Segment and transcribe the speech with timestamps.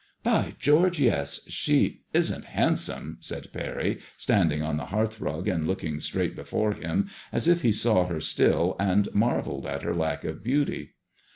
[0.23, 1.41] "By George, yes!
[1.47, 7.47] she isn't handsome," said Parry, standing on the hearthrug and looking straight before him as
[7.47, 8.09] if he saw X6 MADEMOISELLE IXE.
[8.15, 10.95] her still, and marvelled at her lack of beauty.